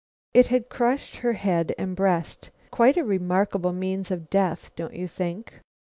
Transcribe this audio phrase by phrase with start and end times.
[0.33, 2.49] It had crushed her head and breast.
[2.71, 5.59] Quite a remarkable means of death, don't you think?